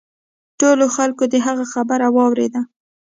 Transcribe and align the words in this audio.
ټولو 0.59 0.85
خلکو 0.95 1.23
د 1.33 1.35
هغه 1.45 1.65
خبره 1.73 2.07
واوریده. 2.15 2.61